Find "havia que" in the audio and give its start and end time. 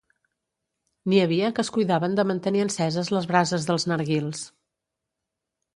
1.25-1.65